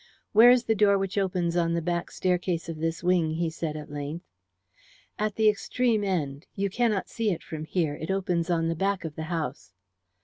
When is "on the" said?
1.55-1.79, 8.49-8.73